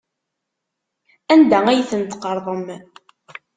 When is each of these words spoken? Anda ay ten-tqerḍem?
Anda 1.33 1.59
ay 1.67 1.81
ten-tqerḍem? 1.91 2.65